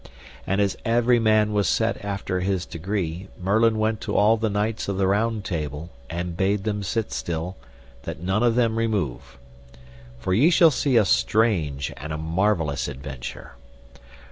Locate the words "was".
1.53-1.69